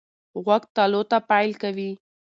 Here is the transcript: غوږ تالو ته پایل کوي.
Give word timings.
غوږ 0.43 0.63
تالو 0.75 1.01
ته 1.09 1.17
پایل 1.29 1.51
کوي. 1.61 1.91